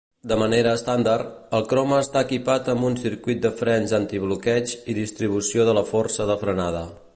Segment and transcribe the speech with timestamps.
[0.29, 5.69] De manera estàndard, el Croma està equipat amb un circuit de frens antibloqueig i distribució
[5.71, 6.87] de la força de frenada.